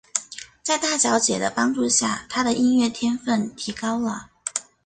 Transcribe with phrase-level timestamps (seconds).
[0.63, 4.31] 在大小姐的帮助下他的音乐天份提高了。